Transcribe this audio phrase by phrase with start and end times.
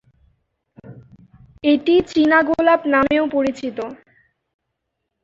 [1.63, 3.77] এটি চীনা গোলাপ নামেও পরিচিত।